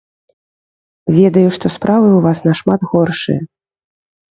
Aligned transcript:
Ведаю, 1.17 1.49
што 1.59 1.65
справы 1.77 2.09
ў 2.15 2.19
вас 2.27 2.39
нашмат 2.49 2.91
горшыя. 2.95 3.41